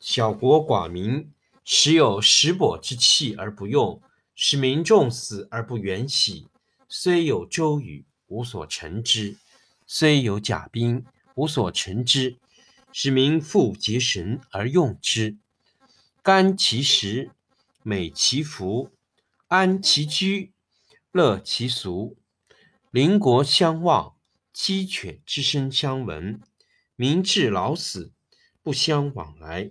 [0.00, 1.30] 小国寡民，
[1.62, 4.00] 时有食帛之器而不用，
[4.34, 6.48] 使民众死而不远徙。
[6.88, 9.36] 虽有周瑜，无所成之；
[9.86, 12.38] 虽有甲兵，无所成之。
[12.92, 15.36] 使民复结绳而用之，
[16.22, 17.30] 甘其食，
[17.82, 18.90] 美其服，
[19.48, 20.52] 安其居，
[21.12, 22.16] 乐其俗。
[22.90, 24.16] 邻国相望，
[24.52, 26.40] 鸡犬之声相闻，
[26.96, 28.12] 民至老死
[28.62, 29.70] 不相往来。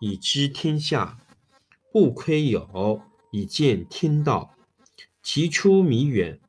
[0.00, 1.18] 以知天下，
[1.92, 4.54] 不窥有，以见天道。
[5.22, 6.40] 其出弥远，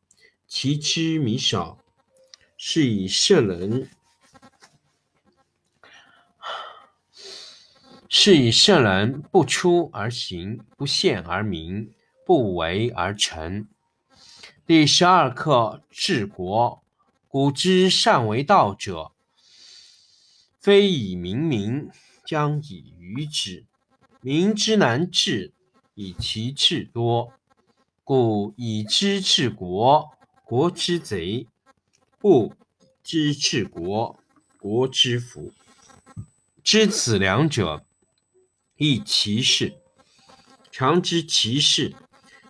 [0.48, 1.80] 其知弥少。
[2.56, 3.90] 是以圣人，
[8.08, 11.94] 是以圣人不出而行，不见而明，
[12.26, 13.68] 不为而成。
[14.66, 16.84] 第十二课治国。
[17.28, 19.12] 古之善为道者，
[20.60, 21.88] 非以明民。
[22.30, 23.66] 将以愚之。
[24.22, 25.52] 民之难治，
[25.96, 27.34] 以其智多。
[28.04, 30.12] 故以知治国，
[30.44, 31.48] 国之贼；
[32.20, 32.54] 不
[33.02, 34.20] 知治国，
[34.60, 35.52] 国之福。
[36.64, 37.84] 知此两者，
[38.78, 39.82] 亦其事。
[40.70, 41.96] 常知其事，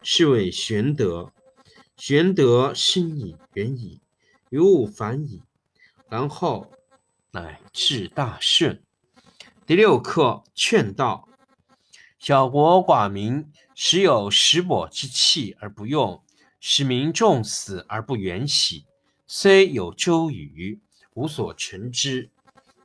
[0.03, 1.31] 是谓玄德。
[1.95, 4.01] 玄德深矣，远矣，
[4.50, 5.41] 于物反矣，
[6.09, 6.69] 然后
[7.31, 8.84] 乃至大顺。
[9.69, 11.30] 第六课劝道：
[12.18, 16.24] 小国寡民，时有食帛之器而不用，
[16.59, 18.88] 使民众死而不远徙。
[19.28, 20.80] 虽有周瑜，
[21.13, 22.31] 无所成之；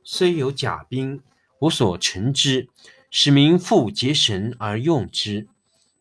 [0.03, 1.23] 虽有甲兵，
[1.57, 2.69] 无所成之。
[3.09, 5.47] 使民复结绳而用之，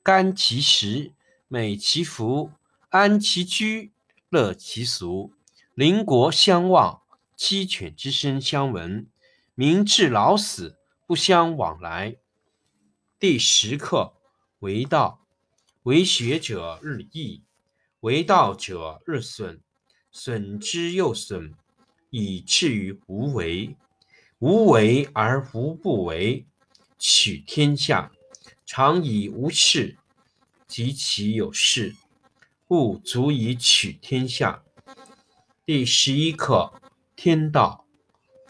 [0.03, 1.15] 甘其食，
[1.49, 2.51] 美其服，
[2.91, 3.91] 安其居，
[4.29, 5.33] 乐其俗。
[5.75, 7.01] 邻国相望，
[7.35, 9.07] 鸡犬之声相闻。
[9.57, 10.77] 民至老死
[11.07, 12.17] 不相往来。
[13.21, 14.15] 第十课
[14.59, 15.25] 为道，
[15.85, 17.45] 为学者日益，
[18.01, 19.61] 为道者日损，
[20.11, 21.55] 损之又损，
[22.11, 23.77] 以至于无为。
[24.41, 26.45] 无为而无不为，
[26.99, 28.11] 取天下
[28.67, 29.97] 常以无事，
[30.67, 31.95] 及其有事，
[32.67, 34.65] 不足以取天下。
[35.65, 36.73] 第十一课
[37.15, 37.84] 天道。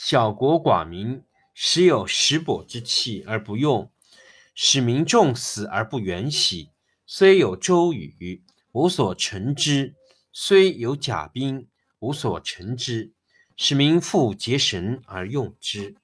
[0.00, 3.90] 小国寡民，时有食帛之气而不用，
[4.54, 6.70] 使民重死而不远徙。
[7.04, 9.94] 虽有周瑜，无所成之；
[10.32, 11.66] 虽有甲兵，
[11.98, 13.12] 无所成之。
[13.56, 15.96] 使民复结绳而用之，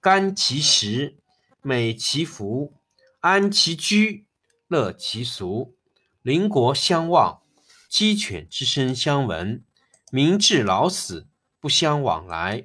[0.00, 1.18] 甘其食，
[1.60, 2.72] 美其服，
[3.20, 4.24] 安其居，
[4.68, 5.76] 乐其俗。
[6.22, 7.42] 邻国相望，
[7.90, 9.62] 鸡犬之声相闻。
[10.10, 11.28] 民至老死
[11.60, 12.64] 不相往来。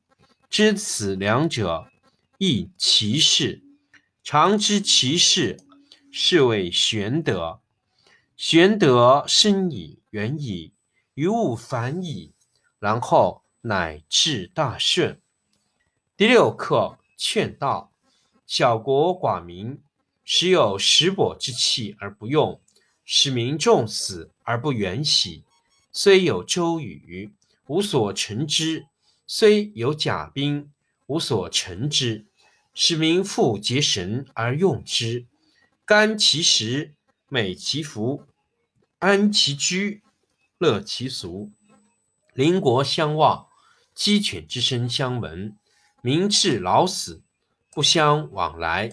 [0.51, 1.87] 知此两者，
[2.37, 3.63] 亦其事。
[4.21, 5.57] 常知其事，
[6.11, 7.61] 是谓玄德。
[8.35, 10.73] 玄德深矣，远矣，
[11.13, 12.33] 于物反矣。
[12.79, 15.21] 然后乃至大顺。
[16.17, 17.93] 第六课劝道：
[18.45, 19.81] 小国寡民，
[20.25, 22.59] 时有食帛之气而不用，
[23.05, 25.45] 使民重死而不远徙。
[25.93, 27.31] 虽有周瑜，
[27.67, 28.87] 无所成之；
[29.27, 30.71] 虽有甲兵，
[31.07, 32.25] 无所乘之。
[32.73, 35.25] 使民复结绳而用之，
[35.85, 36.93] 甘其食，
[37.27, 38.23] 美其服，
[38.99, 40.01] 安其居，
[40.57, 41.51] 乐其俗。
[42.33, 43.47] 邻国相望，
[43.93, 45.57] 鸡犬之声相闻。
[46.01, 47.21] 民至老死
[47.73, 48.89] 不相往来。